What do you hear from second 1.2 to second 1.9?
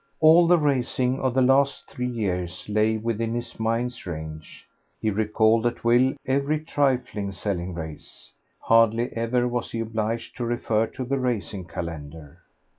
the last